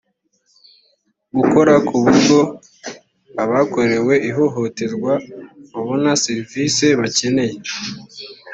gukora 1.37 1.73
ku 1.87 1.95
buryo 2.03 2.39
abakorewe 3.43 4.13
ihohoterwa 4.29 5.13
babona 5.71 6.09
serivisi 6.23 6.85
bakeneye 6.99 7.57